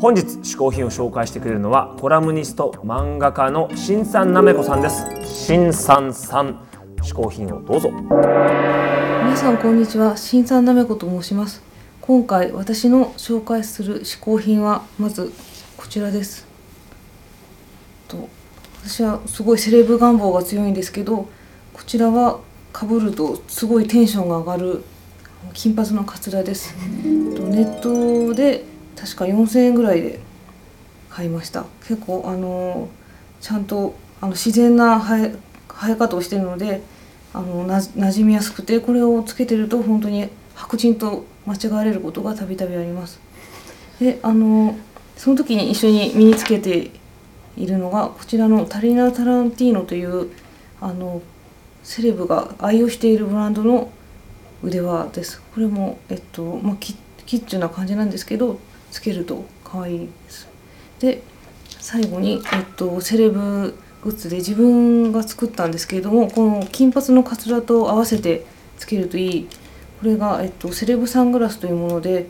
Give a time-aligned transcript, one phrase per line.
[0.00, 5.04] 本日嗜好品を紹介してくれるのはコラムニスト漫画家の新さんなめこさんです。
[5.26, 6.66] 新さんさん
[7.02, 7.90] 嗜好品をどうぞ。
[7.90, 10.16] 皆さんこんにちは。
[10.16, 11.62] 新さんなめこと申します。
[12.00, 15.34] 今回私の紹介する嗜好品はまず
[15.76, 16.46] こちらです。
[18.08, 18.26] と
[18.82, 21.28] 私はすごいセレブ願望が強いんですけど
[21.74, 22.40] こちらは
[22.72, 24.82] かぶるとすごいテンションが上がる
[25.52, 26.74] 金髪のカツラです。
[26.88, 28.69] ネットで
[29.00, 30.20] 確か4000円ぐらいで
[31.08, 31.64] 買いました。
[31.86, 32.88] 結構あの
[33.40, 35.34] ちゃんとあの自然な生
[35.90, 36.82] え方をしてるので
[37.32, 43.18] あのな馴染みやすくてこれをつけてると本当に白人と間違われることがたびたびあります。
[43.98, 44.76] であの
[45.16, 46.90] その時に一緒に身につけて
[47.56, 50.30] いるのがこちらのタリナ・タランティーノという
[50.80, 51.22] あの
[51.82, 53.90] セレブが愛用しているブランドの
[54.62, 55.40] 腕輪です。
[55.54, 56.94] これも、えっとまあ、キ
[57.26, 58.58] キッチュな感じなんですけど
[58.90, 60.48] つけると可愛いです
[60.98, 61.22] で
[61.78, 68.44] 最後に、えっと、セレブグッズで自分が作ったんですけれどもこの金髪のカツラと合わせて
[68.78, 69.48] つけるといい
[70.00, 72.26] これが、えっと、セレブサングラスというもので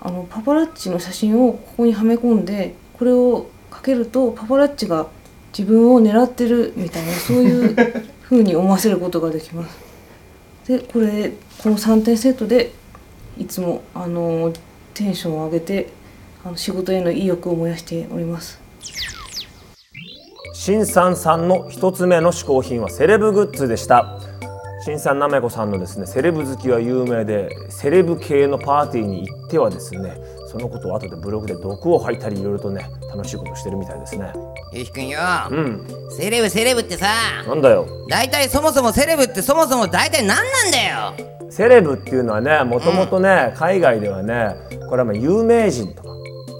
[0.00, 5.06] あのパパラッチの写真をここにはめ込んでこれをかけるとパパラッチが
[5.56, 7.76] 自分を狙ってるみたいなそういう
[8.24, 9.78] 風に思わせることができます。
[10.66, 12.72] でこれこの3点セットで
[13.38, 14.52] いつもあの
[14.94, 15.90] テンションを上げて
[16.44, 18.60] あの仕事への意欲を燃やしております。
[20.52, 24.18] 新さんさんの一つ目の嗜好品はセレブグッズでした。
[24.84, 34.30] 新さんなめこさんのですねセレブ好きは有名でセレブ系のパーティーに行ってはですねそのことを後でブログで毒を吐いたりいろいろとね楽しいことしてるみたいですね。
[34.74, 35.86] ゆうひくんよ、うん。
[36.10, 37.06] セレブセレブってさ
[37.46, 37.86] なんだよ。
[38.10, 41.50] 大体そもそもセレブってそもそも大体何なんだよ。
[41.50, 44.54] セレブっていうのはねもともとね、海外ではね
[44.90, 46.10] これはまあ有名人とか、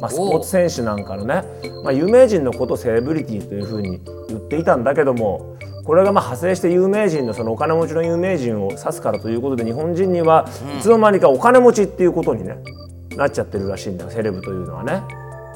[0.04, 1.42] まあ、スポーツ選手なんかのね、
[1.82, 10.46] まあ、有名人のことをセレブリティというふうに言っていたんだけどもこれがまあ派生して有名人のそのお金持ちの有名人を指すからということで日本人には
[10.78, 12.58] いつの間にかお金持ちっていうことにね
[13.16, 15.02] なっちゃってるらしいんだよセレブというのはね。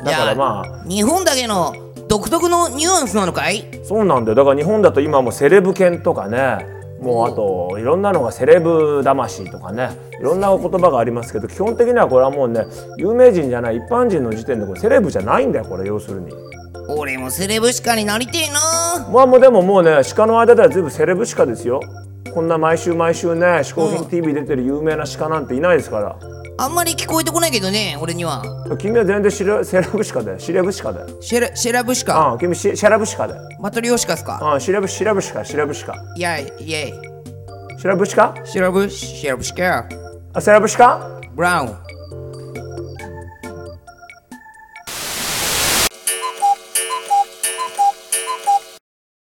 [0.05, 1.75] だからまあ日本だけの
[2.09, 3.67] 独特のニュアンスなのかい？
[3.85, 4.35] そうなんだよ。
[4.35, 12.65] だから日本だと今もうセレブ犬とかねもうあといろんなのがセレブ魂とかねいろんな言葉がありますけど基本的にはこれはもうね
[12.97, 16.33] 有名人じゃない一般人の時点でこれセレブじゃないんだよこれ要するに。
[16.91, 19.09] 俺もセレブしかになりてえな。
[19.13, 21.81] まあもうでももうね鹿の間では随分セレブ鹿ですよ。
[22.35, 26.17] こんな毎週毎週ね「嗜好品 TV」出てる有名な鹿なんていないですから
[26.61, 28.43] あんまり聞こえてこないけどね俺には。
[28.79, 30.39] 君は全然シレセレブ鹿だよ。
[30.41, 31.23] シレブ鹿だよ。
[31.23, 33.49] シェラシェラブしかああ君シシェラブ鹿だよ。
[33.61, 34.39] マトリオシカっすか？
[34.43, 36.87] ああシレブシレブ鹿シレブ鹿いやいや
[37.79, 39.89] シレブ鹿シェラブシェラブシカ。
[40.35, 41.88] あセレブ鹿ブラウン